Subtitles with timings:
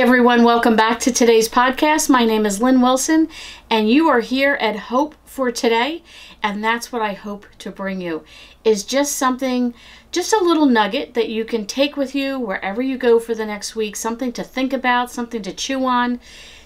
[0.00, 2.08] Everyone, welcome back to today's podcast.
[2.08, 3.28] My name is Lynn Wilson,
[3.68, 6.02] and you are here at Hope for Today,
[6.42, 8.24] and that's what I hope to bring you
[8.64, 9.74] is just something,
[10.10, 13.44] just a little nugget that you can take with you wherever you go for the
[13.44, 16.18] next week, something to think about, something to chew on,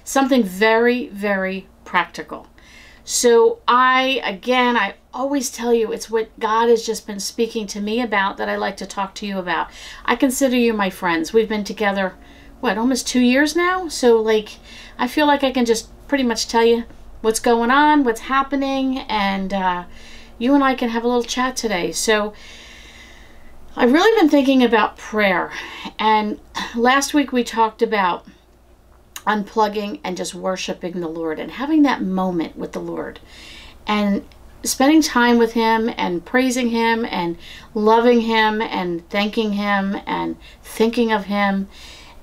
[0.04, 2.46] something very, very practical.
[3.02, 7.80] So, I, again, I always tell you it's what God has just been speaking to
[7.80, 9.70] me about that I like to talk to you about.
[10.04, 11.32] I consider you my friends.
[11.32, 12.14] We've been together
[12.64, 13.88] what almost two years now?
[13.88, 14.56] So like
[14.98, 16.84] i feel like i can just pretty much tell you
[17.20, 19.84] what's going on what's happening and uh,
[20.38, 21.92] you and i can have a little chat today.
[21.92, 22.32] So
[23.76, 25.52] i've really been thinking about prayer.
[25.98, 26.40] And
[26.74, 28.26] last week we talked about
[29.26, 33.20] unplugging and just worshiping the lord and having that moment with the lord
[33.86, 34.24] and
[34.62, 37.36] spending time with him and praising him and
[37.74, 41.68] loving him and thanking him and thinking of him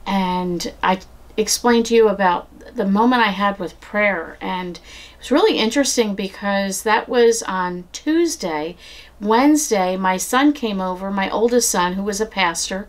[0.06, 1.00] and I
[1.38, 4.38] explained to you about the moment I had with prayer.
[4.42, 8.76] And it was really interesting because that was on Tuesday.
[9.20, 12.88] Wednesday, my son came over, my oldest son, who was a pastor,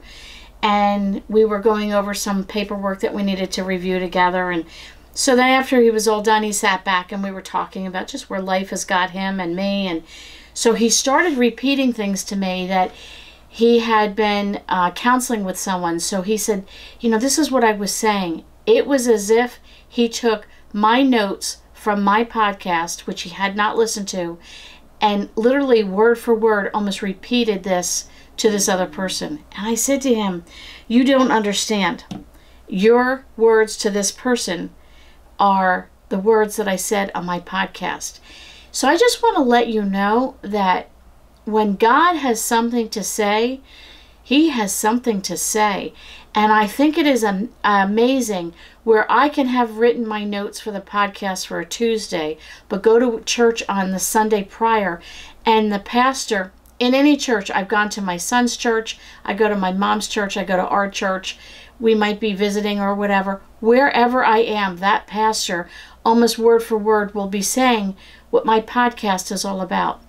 [0.63, 4.51] and we were going over some paperwork that we needed to review together.
[4.51, 4.65] And
[5.15, 8.09] so then, after he was all done, he sat back and we were talking about
[8.09, 9.87] just where life has got him and me.
[9.87, 10.05] And
[10.55, 12.93] so he started repeating things to me that
[13.55, 16.01] he had been uh, counseling with someone.
[16.01, 16.65] So he said,
[17.01, 18.45] You know, this is what I was saying.
[18.65, 23.77] It was as if he took my notes from my podcast, which he had not
[23.77, 24.39] listened to,
[25.03, 29.41] and literally word for word almost repeated this to this other person.
[29.55, 30.47] And I said to him,
[30.89, 32.07] You don't understand.
[32.69, 34.71] Your words to this person
[35.39, 38.19] are the words that I said on my podcast.
[38.71, 40.89] So I just want to let you know that
[41.45, 43.61] when God has something to say,
[44.23, 45.93] He has something to say.
[46.35, 48.55] And I think it is am- amazing
[48.85, 52.39] where I can have written my notes for the podcast for a Tuesday,
[52.69, 55.01] but go to church on the Sunday prior,
[55.45, 59.55] and the pastor in any church, I've gone to my son's church, I go to
[59.55, 61.39] my mom's church, I go to our church,
[61.79, 63.41] we might be visiting or whatever.
[63.61, 65.69] Wherever I am, that pastor,
[66.05, 67.95] almost word for word, will be saying
[68.31, 70.01] what my podcast is all about.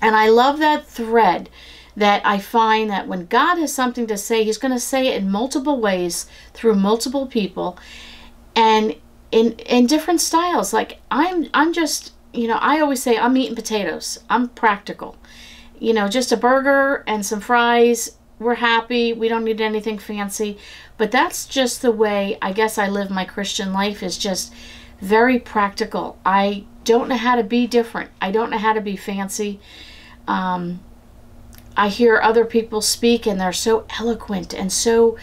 [0.00, 1.50] And I love that thread
[1.96, 5.22] that I find that when God has something to say, He's going to say it
[5.22, 7.78] in multiple ways through multiple people
[8.56, 8.96] and
[9.30, 10.72] in in different styles.
[10.72, 14.18] Like I'm I'm just you know, I always say I'm eating potatoes.
[14.28, 15.16] I'm practical.
[15.78, 18.16] You know, just a burger and some fries.
[18.38, 19.12] We're happy.
[19.12, 20.58] We don't need anything fancy.
[20.96, 24.52] But that's just the way I guess I live my Christian life is just
[25.00, 26.18] very practical.
[26.24, 28.10] I don't know how to be different.
[28.20, 29.60] I don't know how to be fancy.
[30.26, 30.80] Um,
[31.76, 35.16] I hear other people speak and they're so eloquent and so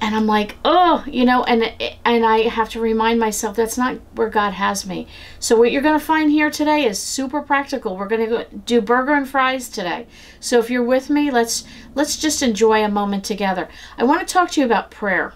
[0.00, 1.72] and I'm like, "Oh, you know, and
[2.04, 5.06] and I have to remind myself that's not where God has me."
[5.38, 7.96] So what you're going to find here today is super practical.
[7.96, 10.06] We're going to do burger and fries today.
[10.38, 11.64] So if you're with me, let's
[11.94, 13.68] let's just enjoy a moment together.
[13.96, 15.32] I want to talk to you about prayer.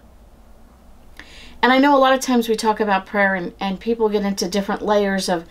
[1.63, 4.25] And I know a lot of times we talk about prayer and, and people get
[4.25, 5.47] into different layers of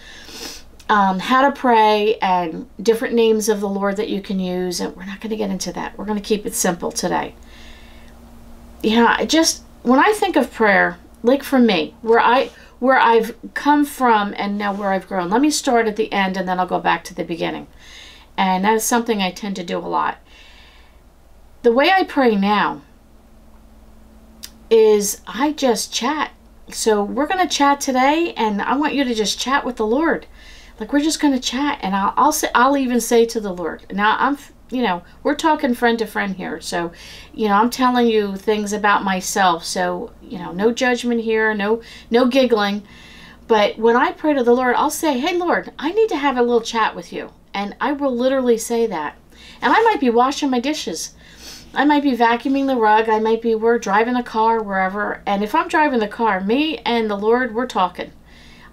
[0.89, 4.79] um, how to pray and different names of the Lord that you can use.
[4.79, 5.97] And we're not going to get into that.
[5.97, 7.35] We're going to keep it simple today.
[8.81, 13.83] Yeah, just when I think of prayer, like for me, where I where I've come
[13.83, 15.29] from and now where I've grown.
[15.29, 17.67] Let me start at the end and then I'll go back to the beginning.
[18.37, 20.19] And that is something I tend to do a lot.
[21.61, 22.83] The way I pray now
[24.69, 26.31] is I just chat.
[26.69, 29.85] So we're going to chat today and I want you to just chat with the
[29.85, 30.25] Lord
[30.79, 33.53] like we're just going to chat and I'll, I'll say I'll even say to the
[33.53, 33.85] Lord.
[33.91, 34.37] Now I'm
[34.71, 36.91] you know we're talking friend to friend here so
[37.33, 41.81] you know I'm telling you things about myself so you know no judgment here no
[42.09, 42.83] no giggling.
[43.47, 46.37] But when I pray to the Lord I'll say hey Lord I need to have
[46.37, 47.31] a little chat with you.
[47.53, 49.17] And I will literally say that.
[49.61, 51.15] And I might be washing my dishes.
[51.73, 53.09] I might be vacuuming the rug.
[53.09, 55.21] I might be we're driving the car wherever.
[55.25, 58.11] And if I'm driving the car me and the Lord we're talking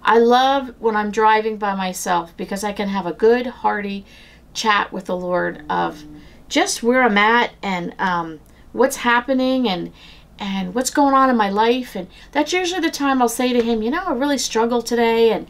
[0.07, 4.05] I love when I'm driving by myself because I can have a good, hearty
[4.53, 6.05] chat with the Lord of
[6.47, 8.39] just where I'm at and um,
[8.71, 9.91] what's happening and
[10.39, 11.93] and what's going on in my life.
[11.95, 15.31] And that's usually the time I'll say to Him, you know, I really struggled today,
[15.31, 15.45] and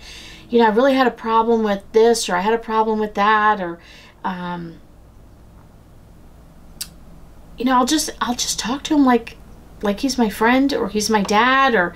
[0.50, 3.14] you know, I really had a problem with this, or I had a problem with
[3.14, 3.78] that, or
[4.24, 4.80] um,
[7.60, 9.38] you know, I'll just I'll just talk to Him like
[9.84, 11.94] like He's my friend or He's my dad or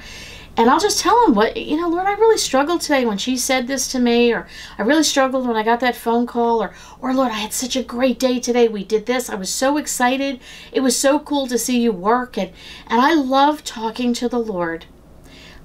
[0.58, 3.38] And I'll just tell him what, you know, Lord, I really struggled today when she
[3.38, 6.74] said this to me, or I really struggled when I got that phone call, or,
[7.00, 8.68] or Lord, I had such a great day today.
[8.68, 9.30] We did this.
[9.30, 10.42] I was so excited.
[10.74, 12.38] It was so cool to see you work.
[12.38, 12.52] And,
[12.88, 14.86] and I love talking to the Lord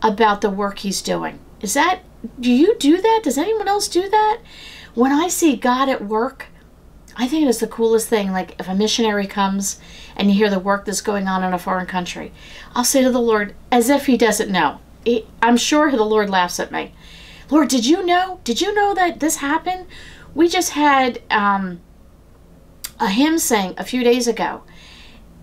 [0.03, 1.41] about the work he's doing.
[1.61, 2.01] Is that,
[2.39, 3.21] do you do that?
[3.25, 4.41] Does anyone else do that?
[4.95, 6.47] When I see God at work,
[7.19, 8.31] I think it is the coolest thing.
[8.31, 9.81] Like if a missionary comes
[10.17, 12.33] and you hear the work that's going on in a foreign country,
[12.75, 14.81] I'll say to the Lord, as if He doesn't know.
[15.05, 16.93] He, I'm sure the Lord laughs at me.
[17.51, 18.41] Lord, did you know?
[18.45, 19.87] Did you know that this happened?
[20.35, 21.81] We just had um,
[23.01, 24.63] a hymn sang a few days ago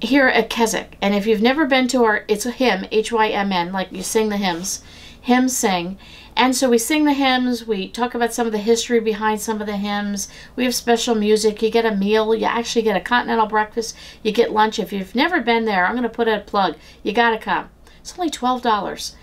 [0.02, 0.98] here at Keswick.
[1.02, 3.92] And if you've never been to our, it's a hymn, H Y M N, like
[3.92, 4.84] you sing the hymns,
[5.24, 5.98] hymn sing.
[6.36, 9.62] And so we sing the hymns, we talk about some of the history behind some
[9.62, 10.28] of the hymns.
[10.58, 11.62] We have special music.
[11.62, 14.80] You get a meal, you actually get a continental breakfast, you get lunch.
[14.80, 16.76] If you've never been there, I'm going to put a plug.
[17.04, 17.70] You got to come.
[18.02, 19.16] It's only $12.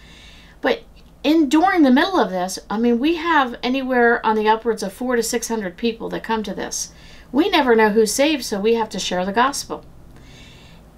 [0.62, 0.84] But
[1.22, 4.94] in during the middle of this, I mean, we have anywhere on the upwards of
[4.94, 6.92] 4 to 600 people that come to this.
[7.30, 9.84] We never know who's saved, so we have to share the gospel.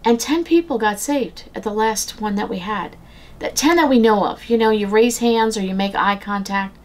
[0.04, 2.96] And 10 people got saved at the last one that we had
[3.42, 4.48] that 10 that we know of.
[4.48, 6.78] You know, you raise hands or you make eye contact.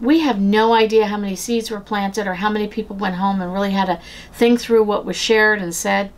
[0.00, 3.40] We have no idea how many seeds were planted or how many people went home
[3.40, 4.00] and really had to
[4.32, 6.12] think through what was shared and said.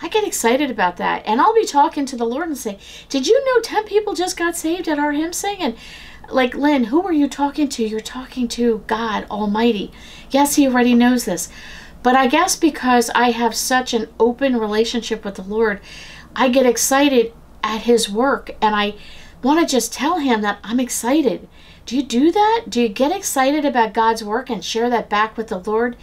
[0.00, 1.22] I get excited about that.
[1.26, 2.78] And I'll be talking to the Lord and say,
[3.10, 5.76] Did you know 10 people just got saved at our hymn singing?
[6.30, 7.84] Like, Lynn, who are you talking to?
[7.84, 9.92] You're talking to God Almighty.
[10.30, 11.50] Yes, He already knows this.
[12.02, 15.80] But I guess because I have such an open relationship with the Lord,
[16.34, 18.94] I get excited at his work and I
[19.42, 21.48] want to just tell him that I'm excited.
[21.84, 22.64] Do you do that?
[22.68, 25.96] Do you get excited about God's work and share that back with the Lord?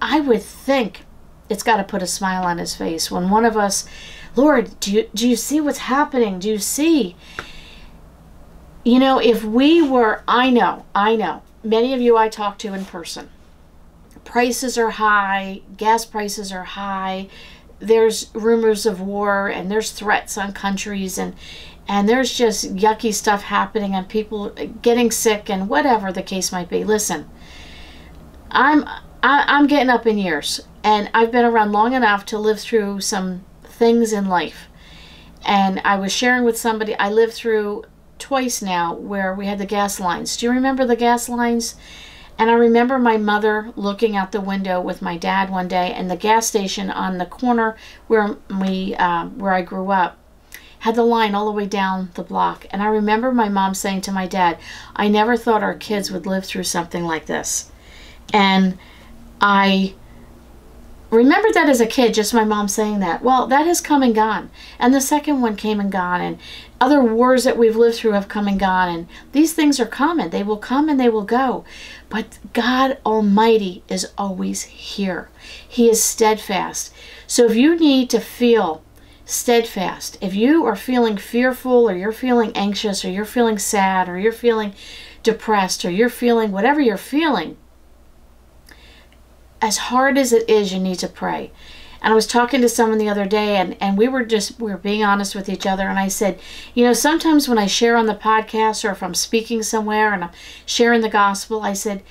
[0.00, 1.04] I would think
[1.48, 3.86] it's got to put a smile on his face when one of us,
[4.34, 6.38] Lord, do you do you see what's happening?
[6.38, 7.14] Do you see?
[8.84, 12.74] You know, if we were, I know, I know, many of you I talk to
[12.74, 13.30] in person.
[14.24, 17.28] Prices are high, gas prices are high,
[17.82, 21.34] there's rumors of war and there's threats on countries and
[21.88, 24.50] and there's just yucky stuff happening and people
[24.80, 26.84] getting sick and whatever the case might be.
[26.84, 27.28] Listen,
[28.50, 28.84] I'm
[29.22, 33.00] I, I'm getting up in years and I've been around long enough to live through
[33.00, 34.68] some things in life.
[35.44, 37.84] And I was sharing with somebody I lived through
[38.20, 40.36] twice now where we had the gas lines.
[40.36, 41.74] Do you remember the gas lines?
[42.38, 46.10] And I remember my mother looking out the window with my dad one day, and
[46.10, 47.76] the gas station on the corner
[48.06, 50.18] where we uh, where I grew up
[50.80, 52.66] had the line all the way down the block.
[52.70, 54.58] And I remember my mom saying to my dad,
[54.96, 57.70] "I never thought our kids would live through something like this,"
[58.32, 58.78] and
[59.40, 59.94] I
[61.10, 63.22] remember that as a kid, just my mom saying that.
[63.22, 64.50] Well, that has come and gone.
[64.78, 66.20] And the second one came and gone.
[66.20, 66.38] And
[66.82, 68.88] other wars that we've lived through have come and gone.
[68.88, 70.30] And these things are common.
[70.30, 71.64] They will come and they will go.
[72.08, 75.30] But God Almighty is always here.
[75.66, 76.92] He is steadfast.
[77.28, 78.82] So if you need to feel
[79.24, 84.18] steadfast, if you are feeling fearful or you're feeling anxious or you're feeling sad or
[84.18, 84.74] you're feeling
[85.22, 87.56] depressed or you're feeling whatever you're feeling,
[89.60, 91.52] as hard as it is, you need to pray.
[92.02, 94.70] And I was talking to someone the other day, and, and we were just we
[94.72, 95.88] were being honest with each other.
[95.88, 96.40] And I said,
[96.74, 100.24] you know, sometimes when I share on the podcast or if I'm speaking somewhere and
[100.24, 100.30] I'm
[100.66, 102.02] sharing the gospel, I said,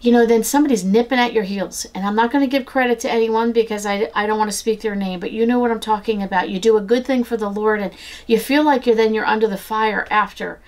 [0.00, 1.86] you know, then somebody's nipping at your heels.
[1.94, 4.56] And I'm not going to give credit to anyone because I, I don't want to
[4.56, 6.48] speak their name, but you know what I'm talking about.
[6.48, 7.92] You do a good thing for the Lord, and
[8.26, 10.60] you feel like you're then you're under the fire after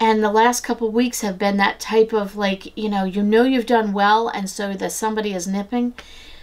[0.00, 3.42] and the last couple weeks have been that type of like you know you know
[3.42, 5.92] you've done well and so that somebody is nipping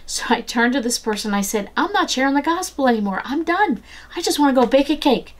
[0.06, 3.20] so i turned to this person i said i'm not sharing the gospel anymore.
[3.24, 3.82] I'm done.
[4.14, 5.34] I just want to go bake a cake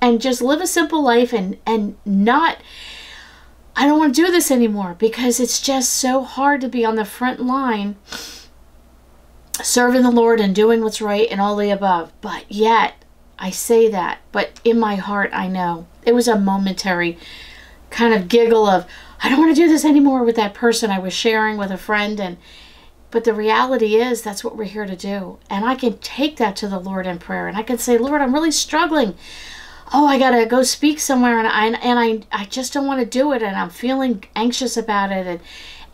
[0.00, 2.58] and just live a simple life and and not
[3.76, 6.96] i don't want to do this anymore because it's just so hard to be on
[6.96, 7.96] the front line
[9.62, 12.12] serving the lord and doing what's right and all the above.
[12.20, 13.04] But yet
[13.38, 15.86] i say that but in my heart i know.
[16.04, 17.18] It was a momentary
[17.90, 18.86] kind of giggle of
[19.22, 21.76] I don't want to do this anymore with that person I was sharing with a
[21.78, 22.38] friend and
[23.12, 25.38] but the reality is that's what we're here to do.
[25.48, 28.20] And I can take that to the Lord in prayer and I can say, "Lord,
[28.20, 29.14] I'm really struggling.
[29.92, 33.00] Oh, I got to go speak somewhere and I and I I just don't want
[33.00, 35.40] to do it and I'm feeling anxious about it and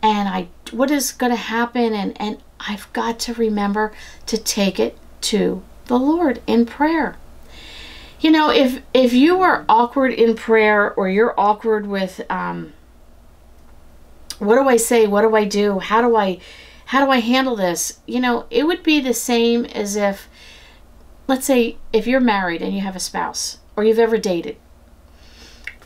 [0.01, 3.91] and I what is going to happen and and I've got to remember
[4.25, 7.17] to take it to the Lord in prayer.
[8.21, 12.73] You know, if if you are awkward in prayer or you're awkward with um,
[14.39, 15.05] what do I say?
[15.07, 15.79] What do I do?
[15.79, 16.39] How do I
[16.89, 17.99] how do I handle this?
[18.07, 20.27] You know, it would be the same as if
[21.27, 24.57] let's say if you're married and you have a spouse or you've ever dated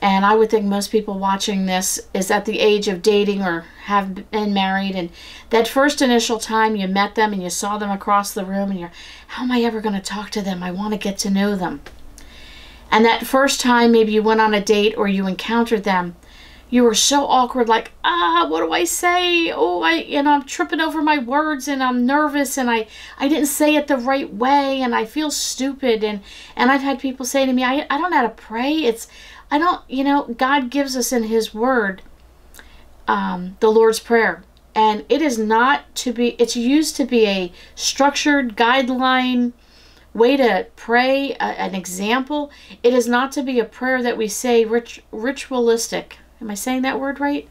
[0.03, 3.61] And I would think most people watching this is at the age of dating or
[3.85, 4.97] have been married.
[4.97, 5.09] And
[5.49, 8.77] that first initial time you met them and you saw them across the room, and
[8.77, 8.91] you're,
[9.27, 10.61] how am I ever going to talk to them?
[10.61, 11.79] I want to get to know them.
[12.91, 16.17] And that first time maybe you went on a date or you encountered them,
[16.73, 19.51] you were so awkward, like, ah, what do I say?
[19.51, 22.87] Oh, I, you know, I'm tripping over my words and I'm nervous and I,
[23.19, 26.03] I didn't say it the right way and I feel stupid.
[26.03, 26.21] And,
[26.55, 28.71] and I've had people say to me, I, I don't know how to pray.
[28.85, 29.07] It's,
[29.51, 32.01] I don't, you know, God gives us in His Word
[33.07, 34.43] um, the Lord's Prayer.
[34.73, 39.53] And it is not to be, it's used to be a structured guideline
[40.15, 42.49] way to pray, an example.
[42.81, 46.81] It is not to be a prayer that we say rit- ritualistic Am I saying
[46.81, 47.47] that word right?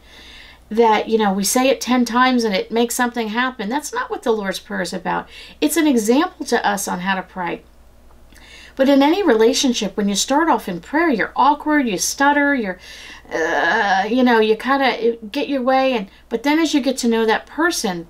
[0.68, 3.68] That, you know, we say it 10 times and it makes something happen.
[3.68, 5.28] That's not what the Lord's Prayer is about.
[5.60, 7.62] It's an example to us on how to pray.
[8.76, 12.78] But in any relationship, when you start off in prayer, you're awkward, you stutter, you're,
[13.30, 15.94] uh, you know, you kind of get your way.
[15.94, 18.08] And but then as you get to know that person,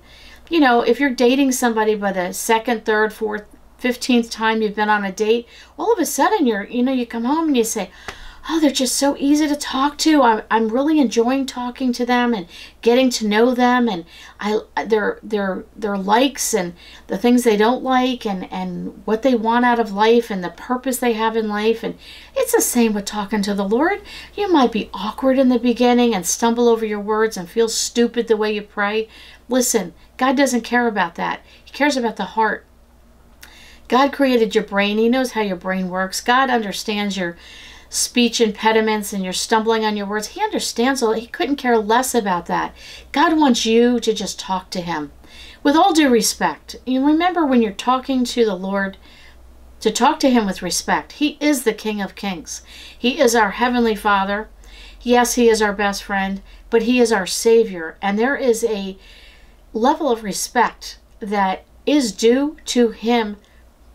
[0.49, 3.45] you know, if you're dating somebody by the second, third, fourth,
[3.77, 5.47] fifteenth time you've been on a date,
[5.77, 7.89] all of a sudden you're, you know, you come home and you say,
[8.49, 10.21] oh, they're just so easy to talk to.
[10.21, 12.47] I'm, I'm really enjoying talking to them and
[12.81, 14.05] getting to know them and
[14.39, 16.73] I their their their likes and
[17.07, 20.49] the things they don't like and and what they want out of life and the
[20.49, 21.97] purpose they have in life and
[22.35, 24.01] it's the same with talking to the Lord.
[24.35, 28.27] You might be awkward in the beginning and stumble over your words and feel stupid
[28.27, 29.07] the way you pray.
[29.47, 31.41] Listen, God doesn't care about that.
[31.63, 32.65] He cares about the heart.
[33.87, 34.97] God created your brain.
[34.97, 36.21] He knows how your brain works.
[36.21, 37.37] God understands your
[37.93, 40.29] speech impediments and you're stumbling on your words.
[40.29, 41.13] He understands all.
[41.13, 42.73] He couldn't care less about that.
[43.11, 45.11] God wants you to just talk to him
[45.61, 46.75] with all due respect.
[46.87, 48.97] You remember when you're talking to the Lord
[49.79, 51.13] to talk to him with respect.
[51.13, 52.63] He is the King of Kings.
[52.97, 54.49] He is our heavenly Father.
[55.03, 58.97] Yes, he is our best friend, but he is our savior and there is a
[59.71, 63.37] level of respect that is due to him.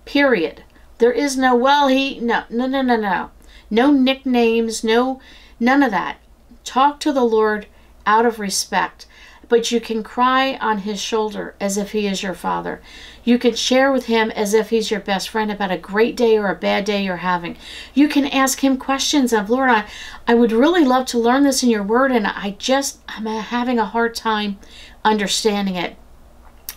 [0.04, 0.62] Period.
[0.98, 3.30] There is no well he no no no no no.
[3.70, 5.20] No nicknames, no
[5.60, 6.18] none of that.
[6.64, 7.66] Talk to the Lord
[8.06, 9.06] out of respect.
[9.48, 12.82] But you can cry on his shoulder as if he is your father.
[13.24, 16.36] You can share with him as if he's your best friend about a great day
[16.36, 17.56] or a bad day you're having.
[17.94, 19.86] You can ask him questions of, Lord, I,
[20.26, 23.78] I would really love to learn this in your word, and I just, I'm having
[23.78, 24.58] a hard time
[25.02, 25.96] understanding it.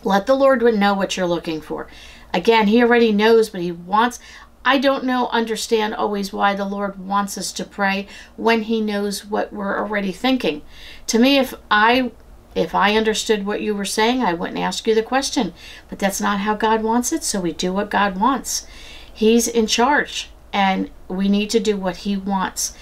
[0.04, 1.90] Let the Lord know what you're looking for.
[2.34, 4.18] Again, he already knows, but he wants,
[4.64, 9.26] I don't know, understand always why the Lord wants us to pray when He knows
[9.26, 10.62] what we're already thinking.
[11.08, 12.12] To me, if I
[12.54, 15.54] if I understood what you were saying, I wouldn't ask you the question.
[15.90, 18.68] But that's not how God wants it, so we do what God wants.
[19.12, 22.74] He's in charge, and we need to do what He wants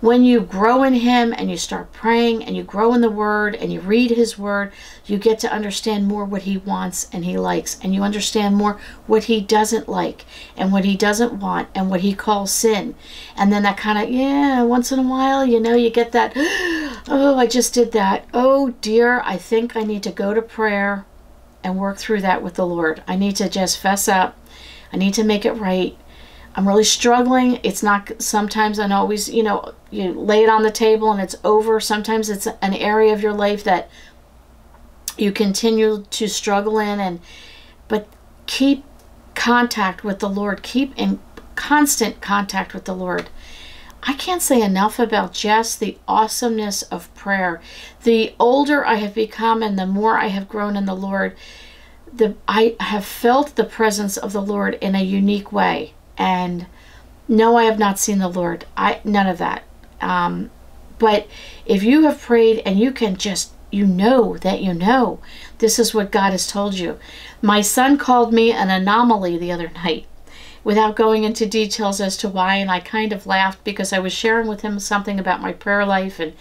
[0.00, 3.54] when you grow in Him and you start praying and you grow in the Word
[3.54, 4.72] and you read His Word,
[5.06, 8.78] you get to understand more what He wants and He likes, and you understand more
[9.06, 10.24] what He doesn't like
[10.56, 12.94] and what He doesn't want and what He calls sin.
[13.36, 16.32] And then that kind of, yeah, once in a while, you know, you get that,
[16.36, 18.26] oh, I just did that.
[18.34, 21.06] Oh dear, I think I need to go to prayer
[21.64, 23.02] and work through that with the Lord.
[23.08, 24.36] I need to just fess up.
[24.92, 25.96] I need to make it right.
[26.56, 27.60] I'm really struggling.
[27.62, 31.36] It's not sometimes I always, you know, you lay it on the table and it's
[31.44, 31.80] over.
[31.80, 33.90] Sometimes it's an area of your life that
[35.18, 37.20] you continue to struggle in and
[37.88, 38.08] but
[38.46, 38.84] keep
[39.34, 40.62] contact with the Lord.
[40.62, 41.20] Keep in
[41.56, 43.28] constant contact with the Lord.
[44.02, 47.60] I can't say enough about just the awesomeness of prayer.
[48.02, 51.36] The older I have become and the more I have grown in the Lord,
[52.10, 56.66] the I have felt the presence of the Lord in a unique way and
[57.28, 58.64] no, I have not seen the Lord.
[58.76, 59.64] I none of that.
[60.00, 60.50] Um,
[60.98, 61.26] but
[61.64, 65.18] if you have prayed and you can just you know that you know
[65.58, 66.98] this is what God has told you.
[67.42, 70.06] My son called me an anomaly the other night
[70.64, 74.12] without going into details as to why and I kind of laughed because I was
[74.12, 76.32] sharing with him something about my prayer life and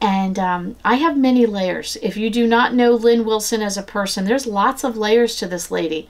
[0.00, 1.96] and um, I have many layers.
[2.02, 5.46] If you do not know Lynn Wilson as a person, there's lots of layers to
[5.46, 6.08] this lady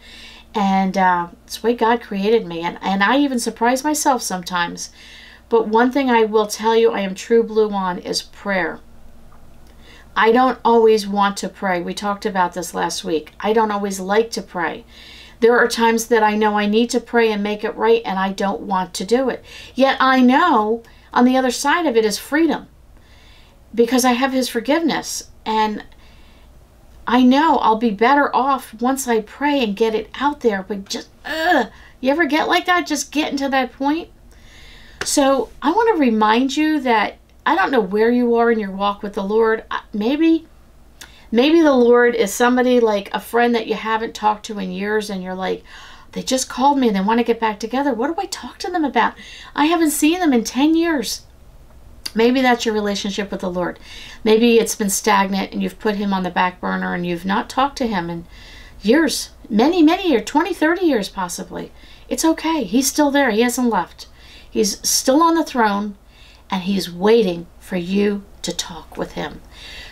[0.55, 2.61] and uh, it's the way God created me.
[2.61, 4.91] And, and I even surprise myself sometimes.
[5.49, 8.81] But one thing I will tell you I am true blue on is prayer.
[10.15, 11.81] I don't always want to pray.
[11.81, 13.33] We talked about this last week.
[13.41, 14.85] I don't always like to pray.
[15.41, 18.19] There are times that I know I need to pray and make it right, and
[18.19, 19.43] I don't want to do it.
[19.75, 20.83] Yet I know
[21.13, 22.69] on the other side of it is freedom
[23.75, 25.31] because I have His forgiveness.
[25.45, 25.85] And
[27.07, 30.89] I know I'll be better off once I pray and get it out there, but
[30.89, 31.69] just, ugh,
[32.01, 32.87] you ever get like that?
[32.87, 34.11] Just getting to that point?
[35.05, 38.71] So I want to remind you that I don't know where you are in your
[38.71, 39.65] walk with the Lord.
[39.93, 40.47] Maybe
[41.33, 45.11] maybe the Lord is somebody like a friend that you haven't talked to in years
[45.11, 45.65] and you're like,
[46.13, 47.95] they just called me and they want to get back together.
[47.95, 49.15] What do I talk to them about?
[49.57, 51.23] I haven't seen them in 10 years.
[52.15, 53.79] Maybe that's your relationship with the Lord.
[54.25, 57.49] Maybe it's been stagnant and you've put him on the back burner and you've not
[57.49, 58.27] talked to him in
[58.83, 61.73] years, many, many years, 20, 30 years possibly.
[62.09, 62.65] It's okay.
[62.65, 63.31] He's still there.
[63.31, 64.07] He hasn't left.
[64.49, 65.97] He's still on the throne
[66.51, 69.41] and he's waiting for you to talk with him.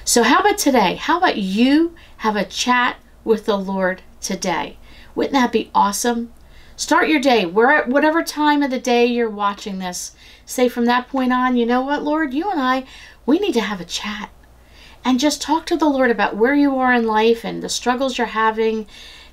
[0.04, 0.96] So, how about today?
[0.96, 4.76] How about you have a chat with the Lord today?
[5.14, 6.32] Wouldn't that be awesome?
[6.80, 10.12] Start your day, where, whatever time of the day you're watching this.
[10.46, 12.84] Say from that point on, you know what, Lord, you and I,
[13.26, 14.30] we need to have a chat.
[15.04, 18.16] And just talk to the Lord about where you are in life and the struggles
[18.16, 18.86] you're having,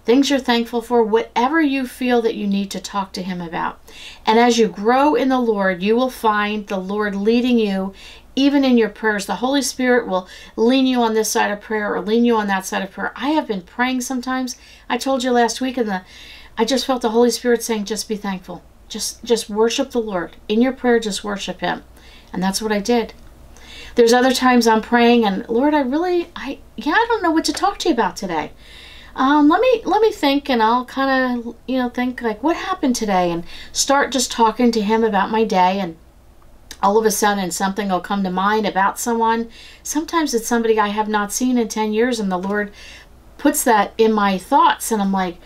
[0.03, 3.79] things you're thankful for, whatever you feel that you need to talk to Him about.
[4.25, 7.93] And as you grow in the Lord, you will find the Lord leading you
[8.35, 9.25] even in your prayers.
[9.25, 10.27] The Holy Spirit will
[10.57, 13.13] lean you on this side of prayer or lean you on that side of prayer.
[13.15, 14.57] I have been praying sometimes.
[14.89, 16.03] I told you last week in the
[16.57, 18.63] I just felt the Holy Spirit saying, just be thankful.
[18.87, 20.37] Just just worship the Lord.
[20.47, 21.83] In your prayer, just worship Him.
[22.31, 23.13] And that's what I did.
[23.95, 27.45] There's other times I'm praying and Lord, I really I yeah, I don't know what
[27.45, 28.51] to talk to you about today.
[29.15, 32.55] Um, let me let me think and I'll kind of you know think like what
[32.55, 35.97] happened today and start just talking to him about my day and
[36.81, 39.49] all of a sudden something will come to mind about someone.
[39.81, 42.71] Sometimes it's somebody I have not seen in 10 years and the Lord
[43.37, 45.37] puts that in my thoughts and I'm like,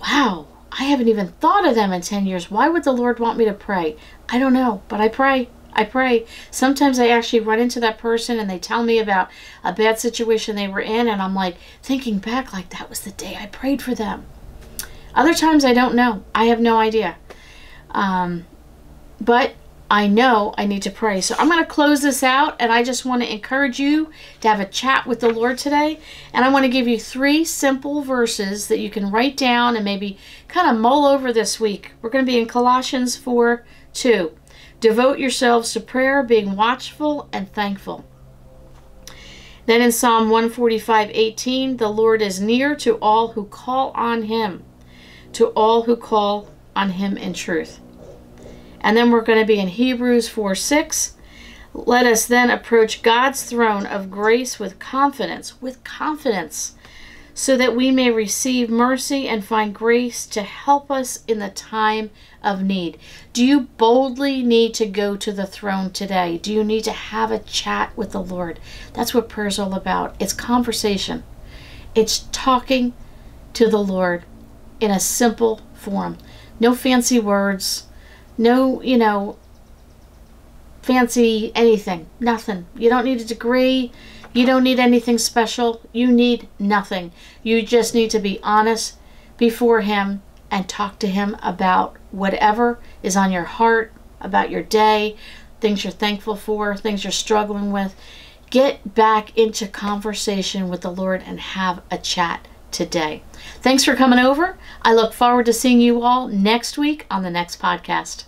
[0.00, 0.48] wow,
[0.78, 2.50] I haven't even thought of them in 10 years.
[2.50, 3.96] Why would the Lord want me to pray?
[4.28, 5.48] I don't know, but I pray.
[5.74, 6.26] I pray.
[6.50, 9.30] Sometimes I actually run into that person and they tell me about
[9.64, 13.10] a bad situation they were in, and I'm like thinking back, like that was the
[13.10, 14.26] day I prayed for them.
[15.14, 16.24] Other times I don't know.
[16.34, 17.16] I have no idea.
[17.90, 18.46] Um,
[19.20, 19.54] but
[19.92, 21.20] I know I need to pray.
[21.20, 24.48] So I'm going to close this out and I just want to encourage you to
[24.48, 26.00] have a chat with the Lord today.
[26.32, 29.84] And I want to give you three simple verses that you can write down and
[29.84, 30.16] maybe
[30.48, 31.92] kind of mull over this week.
[32.00, 34.32] We're going to be in Colossians 4 2.
[34.80, 38.06] Devote yourselves to prayer, being watchful and thankful.
[39.66, 44.64] Then in Psalm 145 18, the Lord is near to all who call on him,
[45.34, 47.81] to all who call on him in truth.
[48.82, 51.14] And then we're going to be in Hebrews 4 6.
[51.74, 56.74] Let us then approach God's throne of grace with confidence, with confidence,
[57.32, 62.10] so that we may receive mercy and find grace to help us in the time
[62.42, 62.98] of need.
[63.32, 66.36] Do you boldly need to go to the throne today?
[66.36, 68.60] Do you need to have a chat with the Lord?
[68.92, 70.14] That's what prayer is all about.
[70.20, 71.22] It's conversation,
[71.94, 72.92] it's talking
[73.54, 74.24] to the Lord
[74.80, 76.18] in a simple form.
[76.60, 77.86] No fancy words,
[78.38, 79.36] no, you know,
[80.82, 82.06] fancy anything.
[82.20, 82.66] Nothing.
[82.76, 83.92] You don't need a degree.
[84.32, 85.80] You don't need anything special.
[85.92, 87.12] You need nothing.
[87.42, 88.96] You just need to be honest
[89.36, 95.16] before Him and talk to Him about whatever is on your heart, about your day,
[95.60, 97.94] things you're thankful for, things you're struggling with.
[98.50, 103.22] Get back into conversation with the Lord and have a chat today.
[103.60, 104.58] Thanks for coming over.
[104.82, 108.24] I look forward to seeing you all next week on the next podcast.